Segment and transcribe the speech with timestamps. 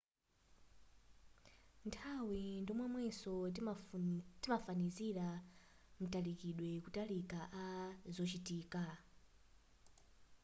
[1.87, 3.33] nthawi ndi momwenso
[4.41, 5.27] timafanizira
[5.99, 7.65] matalikidwe kutalika a
[8.15, 8.83] zochitika